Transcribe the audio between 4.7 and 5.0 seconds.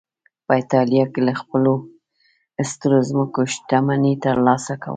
کوله